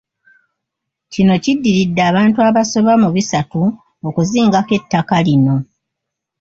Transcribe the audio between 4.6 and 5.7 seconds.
ettaka lino.